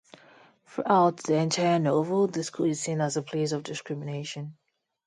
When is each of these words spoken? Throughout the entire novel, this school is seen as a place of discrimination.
Throughout 0.65 1.17
the 1.17 1.35
entire 1.35 1.77
novel, 1.77 2.25
this 2.25 2.47
school 2.47 2.65
is 2.65 2.81
seen 2.81 3.01
as 3.01 3.17
a 3.17 3.21
place 3.21 3.51
of 3.51 3.61
discrimination. 3.61 4.57